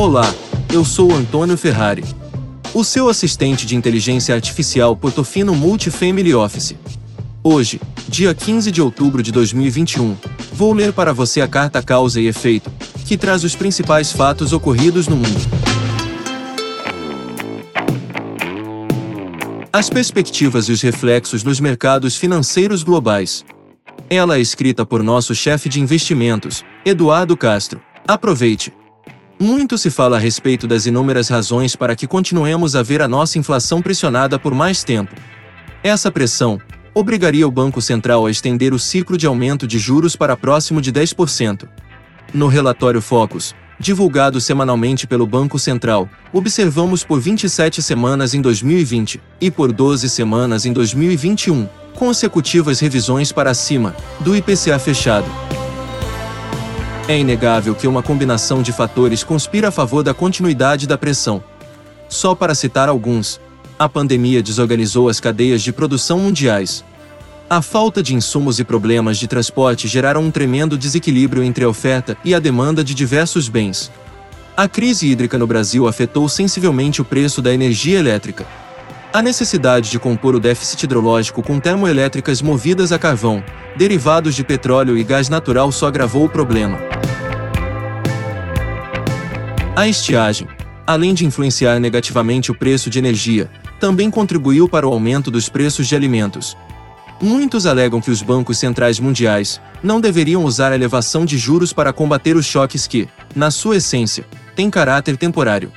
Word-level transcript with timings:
Olá, 0.00 0.34
eu 0.72 0.82
sou 0.82 1.12
Antônio 1.12 1.58
Ferrari. 1.58 2.02
O 2.72 2.82
seu 2.82 3.10
assistente 3.10 3.66
de 3.66 3.76
inteligência 3.76 4.34
artificial 4.34 4.96
Portofino 4.96 5.54
Multifamily 5.54 6.34
Office. 6.34 6.74
Hoje, 7.44 7.78
dia 8.08 8.32
15 8.32 8.72
de 8.72 8.80
outubro 8.80 9.22
de 9.22 9.30
2021, 9.30 10.16
vou 10.54 10.72
ler 10.72 10.94
para 10.94 11.12
você 11.12 11.42
a 11.42 11.46
carta 11.46 11.82
Causa 11.82 12.18
e 12.18 12.28
Efeito, 12.28 12.72
que 13.04 13.18
traz 13.18 13.44
os 13.44 13.54
principais 13.54 14.10
fatos 14.10 14.54
ocorridos 14.54 15.06
no 15.06 15.16
mundo. 15.16 15.46
As 19.70 19.90
perspectivas 19.90 20.70
e 20.70 20.72
os 20.72 20.80
reflexos 20.80 21.44
nos 21.44 21.60
mercados 21.60 22.16
financeiros 22.16 22.82
globais. 22.82 23.44
Ela 24.08 24.38
é 24.38 24.40
escrita 24.40 24.86
por 24.86 25.02
nosso 25.02 25.34
chefe 25.34 25.68
de 25.68 25.78
investimentos, 25.78 26.64
Eduardo 26.86 27.36
Castro. 27.36 27.82
Aproveite! 28.08 28.79
Muito 29.42 29.78
se 29.78 29.88
fala 29.88 30.18
a 30.18 30.20
respeito 30.20 30.66
das 30.66 30.84
inúmeras 30.84 31.30
razões 31.30 31.74
para 31.74 31.96
que 31.96 32.06
continuemos 32.06 32.76
a 32.76 32.82
ver 32.82 33.00
a 33.00 33.08
nossa 33.08 33.38
inflação 33.38 33.80
pressionada 33.80 34.38
por 34.38 34.54
mais 34.54 34.84
tempo. 34.84 35.14
Essa 35.82 36.12
pressão 36.12 36.60
obrigaria 36.92 37.48
o 37.48 37.50
Banco 37.50 37.80
Central 37.80 38.26
a 38.26 38.30
estender 38.30 38.74
o 38.74 38.78
ciclo 38.78 39.16
de 39.16 39.26
aumento 39.26 39.66
de 39.66 39.78
juros 39.78 40.14
para 40.14 40.36
próximo 40.36 40.78
de 40.82 40.92
10%. 40.92 41.66
No 42.34 42.48
relatório 42.48 43.00
Focus, 43.00 43.54
divulgado 43.78 44.42
semanalmente 44.42 45.06
pelo 45.06 45.26
Banco 45.26 45.58
Central, 45.58 46.06
observamos 46.34 47.02
por 47.02 47.18
27 47.18 47.82
semanas 47.82 48.34
em 48.34 48.42
2020 48.42 49.22
e 49.40 49.50
por 49.50 49.72
12 49.72 50.10
semanas 50.10 50.66
em 50.66 50.72
2021 50.74 51.66
consecutivas 51.94 52.78
revisões 52.78 53.32
para 53.32 53.54
cima 53.54 53.96
do 54.20 54.36
IPCA 54.36 54.78
fechado. 54.78 55.39
É 57.08 57.18
inegável 57.18 57.74
que 57.74 57.88
uma 57.88 58.02
combinação 58.02 58.62
de 58.62 58.72
fatores 58.72 59.24
conspira 59.24 59.68
a 59.68 59.72
favor 59.72 60.02
da 60.02 60.14
continuidade 60.14 60.86
da 60.86 60.96
pressão. 60.96 61.42
Só 62.08 62.34
para 62.34 62.54
citar 62.54 62.88
alguns, 62.88 63.40
a 63.78 63.88
pandemia 63.88 64.42
desorganizou 64.42 65.08
as 65.08 65.18
cadeias 65.18 65.62
de 65.62 65.72
produção 65.72 66.18
mundiais. 66.18 66.84
A 67.48 67.60
falta 67.60 68.02
de 68.02 68.14
insumos 68.14 68.60
e 68.60 68.64
problemas 68.64 69.18
de 69.18 69.26
transporte 69.26 69.88
geraram 69.88 70.22
um 70.22 70.30
tremendo 70.30 70.78
desequilíbrio 70.78 71.42
entre 71.42 71.64
a 71.64 71.68
oferta 71.68 72.16
e 72.24 72.32
a 72.32 72.38
demanda 72.38 72.84
de 72.84 72.94
diversos 72.94 73.48
bens. 73.48 73.90
A 74.56 74.68
crise 74.68 75.08
hídrica 75.08 75.38
no 75.38 75.46
Brasil 75.46 75.88
afetou 75.88 76.28
sensivelmente 76.28 77.00
o 77.00 77.04
preço 77.04 77.42
da 77.42 77.52
energia 77.52 77.98
elétrica. 77.98 78.46
A 79.12 79.20
necessidade 79.20 79.90
de 79.90 79.98
compor 79.98 80.36
o 80.36 80.40
déficit 80.40 80.84
hidrológico 80.84 81.42
com 81.42 81.58
termoelétricas 81.58 82.40
movidas 82.40 82.92
a 82.92 82.98
carvão, 82.98 83.42
derivados 83.76 84.36
de 84.36 84.44
petróleo 84.44 84.96
e 84.96 85.02
gás 85.02 85.28
natural 85.28 85.72
só 85.72 85.88
agravou 85.88 86.26
o 86.26 86.28
problema. 86.28 86.78
A 89.74 89.88
estiagem, 89.88 90.46
além 90.86 91.12
de 91.12 91.26
influenciar 91.26 91.80
negativamente 91.80 92.52
o 92.52 92.54
preço 92.54 92.88
de 92.88 93.00
energia, 93.00 93.50
também 93.80 94.10
contribuiu 94.10 94.68
para 94.68 94.86
o 94.86 94.92
aumento 94.92 95.28
dos 95.28 95.48
preços 95.48 95.88
de 95.88 95.96
alimentos, 95.96 96.56
Muitos 97.22 97.66
alegam 97.66 98.00
que 98.00 98.10
os 98.10 98.22
bancos 98.22 98.56
centrais 98.56 98.98
mundiais 98.98 99.60
não 99.82 100.00
deveriam 100.00 100.42
usar 100.42 100.72
a 100.72 100.74
elevação 100.74 101.26
de 101.26 101.36
juros 101.36 101.70
para 101.70 101.92
combater 101.92 102.34
os 102.34 102.46
choques 102.46 102.86
que, 102.86 103.06
na 103.36 103.50
sua 103.50 103.76
essência, 103.76 104.24
têm 104.56 104.70
caráter 104.70 105.18
temporário. 105.18 105.70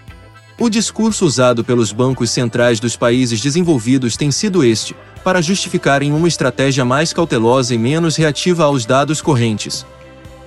O 0.60 0.70
discurso 0.70 1.26
usado 1.26 1.64
pelos 1.64 1.92
bancos 1.92 2.30
centrais 2.30 2.80
dos 2.80 2.96
países 2.96 3.42
desenvolvidos 3.42 4.16
tem 4.16 4.30
sido 4.30 4.64
este, 4.64 4.96
para 5.24 5.42
justificarem 5.42 6.14
uma 6.14 6.28
estratégia 6.28 6.86
mais 6.86 7.12
cautelosa 7.12 7.74
e 7.74 7.78
menos 7.78 8.16
reativa 8.16 8.64
aos 8.64 8.86
dados 8.86 9.20
correntes. 9.20 9.84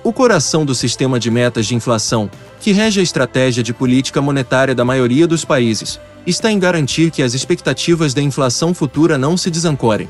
O 0.05 0.13
coração 0.13 0.65
do 0.65 0.73
sistema 0.73 1.19
de 1.19 1.29
metas 1.29 1.65
de 1.65 1.75
inflação, 1.75 2.31
que 2.61 2.71
rege 2.71 3.01
a 3.01 3.03
estratégia 3.03 3.61
de 3.61 3.73
política 3.73 4.21
monetária 4.21 4.73
da 4.73 4.85
maioria 4.85 5.27
dos 5.27 5.43
países, 5.43 5.99
está 6.25 6.49
em 6.49 6.57
garantir 6.57 7.11
que 7.11 7.21
as 7.21 7.33
expectativas 7.33 8.13
da 8.13 8.21
inflação 8.21 8.73
futura 8.73 9.17
não 9.17 9.35
se 9.35 9.51
desancorem. 9.51 10.09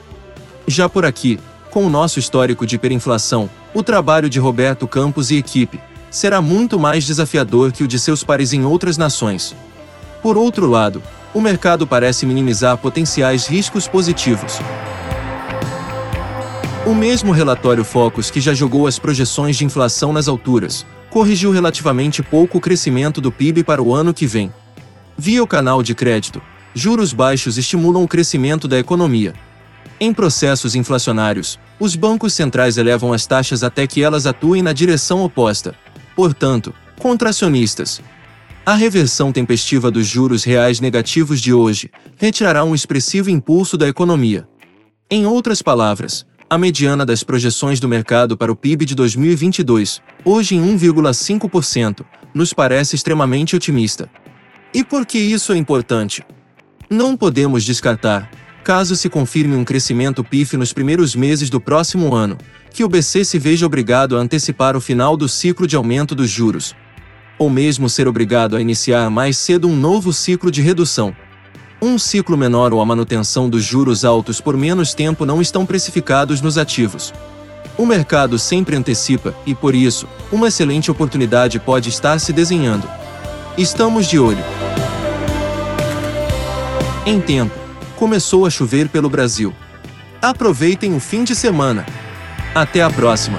Já 0.68 0.88
por 0.88 1.06
aqui, 1.06 1.40
com 1.72 1.88
o 1.88 1.90
nosso 1.90 2.20
histórico 2.20 2.68
de 2.68 2.76
hiperinflação, 2.76 3.50
o 3.74 3.82
trabalho 3.82 4.30
de 4.30 4.38
Roberto 4.38 4.88
Campos 4.88 5.32
e 5.32 5.38
equipe 5.38 5.80
será 6.12 6.40
muito 6.40 6.78
mais 6.78 7.04
desafiador 7.04 7.72
que 7.72 7.84
o 7.84 7.88
de 7.88 7.98
seus 7.98 8.24
pares 8.24 8.54
em 8.54 8.64
outras 8.64 8.98
nações. 8.98 9.56
Por 10.22 10.38
outro 10.38 10.68
lado, 10.68 11.02
o 11.34 11.42
mercado 11.42 11.86
parece 11.86 12.26
minimizar 12.26 12.78
potenciais 12.78 13.48
riscos 13.48 13.88
positivos. 13.88 14.60
O 16.86 16.94
mesmo 16.94 17.32
relatório 17.32 17.84
Focus 17.84 18.32
que 18.32 18.40
já 18.40 18.54
jogou 18.54 18.88
as 18.88 18.98
projeções 18.98 19.58
de 19.58 19.66
inflação 19.66 20.14
nas 20.14 20.28
alturas, 20.28 20.86
corrigiu 21.10 21.52
relativamente 21.52 22.24
pouco 22.24 22.58
o 22.58 22.62
crescimento 22.62 23.20
do 23.20 23.32
PIB 23.32 23.64
para 23.64 23.82
o 23.82 23.94
ano 23.94 24.14
que 24.14 24.26
vem. 24.26 24.52
Via 25.18 25.44
o 25.44 25.48
canal 25.48 25.84
de 25.84 25.94
crédito, 25.94 26.42
juros 26.74 27.12
baixos 27.14 27.58
estimulam 27.58 28.04
o 28.04 28.08
crescimento 28.08 28.68
da 28.68 28.80
economia, 28.80 29.34
em 30.00 30.14
processos 30.14 30.76
inflacionários, 30.76 31.60
os 31.80 31.96
bancos 31.96 32.34
centrais 32.34 32.78
elevam 32.78 33.12
as 33.12 33.26
taxas 33.26 33.64
até 33.64 33.88
que 33.88 34.04
elas 34.04 34.28
atuem 34.28 34.62
na 34.62 34.72
direção 34.72 35.24
oposta. 35.24 35.74
Portanto, 36.16 36.72
contracionistas. 37.00 38.00
A 38.68 38.74
reversão 38.74 39.32
tempestiva 39.32 39.90
dos 39.90 40.06
juros 40.06 40.44
reais 40.44 40.82
negativos 40.82 41.40
de 41.40 41.54
hoje 41.54 41.90
retirará 42.18 42.66
um 42.66 42.76
expressivo 42.76 43.30
impulso 43.30 43.78
da 43.78 43.88
economia. 43.88 44.46
Em 45.10 45.26
outras 45.26 45.62
palavras, 45.62 46.26
a 46.50 46.58
mediana 46.58 47.06
das 47.06 47.24
projeções 47.24 47.80
do 47.80 47.88
mercado 47.88 48.36
para 48.36 48.52
o 48.52 48.58
PIB 48.58 48.84
de 48.84 48.94
2022, 48.94 50.02
hoje 50.26 50.56
em 50.56 50.78
1,5%, 50.78 52.06
nos 52.34 52.52
parece 52.52 52.98
extremamente 52.98 53.56
otimista. 53.56 54.10
E 54.74 54.84
por 54.84 55.06
que 55.06 55.18
isso 55.18 55.54
é 55.54 55.56
importante? 55.56 56.22
Não 56.90 57.16
podemos 57.16 57.64
descartar, 57.64 58.30
caso 58.66 58.98
se 58.98 59.08
confirme 59.08 59.56
um 59.56 59.64
crescimento 59.64 60.26
PIF 60.26 60.58
nos 60.58 60.74
primeiros 60.74 61.16
meses 61.16 61.50
do 61.50 61.62
próximo 61.62 62.14
ano, 62.14 62.38
que 62.74 62.84
o 62.84 62.90
BC 62.90 63.24
se 63.24 63.40
veja 63.40 63.66
obrigado 63.66 64.18
a 64.18 64.20
antecipar 64.20 64.76
o 64.76 64.82
final 64.82 65.16
do 65.16 65.30
ciclo 65.30 65.66
de 65.66 65.78
aumento 65.78 66.14
dos 66.14 66.30
juros. 66.30 66.76
Ou 67.40 67.50
mesmo 67.50 67.88
ser 67.90 68.08
obrigado 68.08 68.56
a 68.56 68.62
iniciar 68.62 69.10
mais 69.10 69.38
cedo 69.38 69.68
um 69.68 69.76
novo 69.76 70.12
ciclo 70.12 70.50
de 70.50 70.62
redução. 70.62 71.16
Um 71.82 72.00
ciclo 72.00 72.36
menor 72.36 72.74
ou 72.74 72.82
a 72.82 72.86
manutenção 72.86 73.48
dos 73.48 73.64
juros 73.64 74.04
altos 74.04 74.42
por 74.42 74.58
menos 74.58 74.96
tempo 74.96 75.26
não 75.26 75.42
estão 75.42 75.66
precificados 75.66 76.42
nos 76.42 76.58
ativos. 76.58 77.14
O 77.78 77.86
mercado 77.86 78.40
sempre 78.40 78.76
antecipa 78.76 79.36
e, 79.46 79.54
por 79.54 79.76
isso, 79.76 80.08
uma 80.32 80.48
excelente 80.48 80.90
oportunidade 80.90 81.60
pode 81.60 81.90
estar 81.90 82.20
se 82.20 82.34
desenhando. 82.34 82.90
Estamos 83.56 84.08
de 84.08 84.18
olho. 84.18 84.44
Em 87.06 87.22
tempo 87.22 87.54
começou 87.96 88.46
a 88.46 88.50
chover 88.50 88.90
pelo 88.90 89.10
Brasil. 89.10 89.54
Aproveitem 90.22 90.96
o 90.96 91.00
fim 91.00 91.24
de 91.24 91.36
semana. 91.36 91.86
Até 92.56 92.82
a 92.82 92.90
próxima! 92.90 93.38